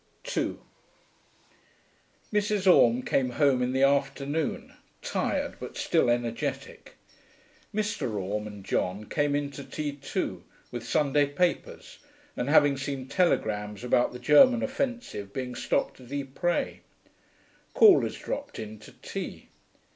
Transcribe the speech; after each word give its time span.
2 0.23 0.59
Mrs. 2.33 2.65
Orme 2.65 3.03
came 3.03 3.29
home 3.29 3.61
in 3.61 3.71
the 3.71 3.83
afternoon, 3.83 4.73
tired 5.03 5.57
but 5.59 5.77
still 5.77 6.09
energetic. 6.09 6.95
Mr. 7.71 8.11
Orme 8.15 8.47
and 8.47 8.65
John 8.65 9.05
came 9.05 9.35
in 9.35 9.51
to 9.51 9.63
tea 9.63 9.91
too, 9.91 10.43
with 10.71 10.87
Sunday 10.87 11.27
papers 11.27 11.99
and 12.35 12.49
having 12.49 12.77
seen 12.77 13.07
telegrams 13.07 13.83
about 13.83 14.11
the 14.11 14.17
German 14.17 14.63
offensive 14.63 15.31
being 15.33 15.53
stopped 15.53 16.01
at 16.01 16.11
Ypres. 16.11 16.77
Callers 17.75 18.17
dropped 18.17 18.57
in 18.57 18.79
to 18.79 18.93
tea. 19.03 19.49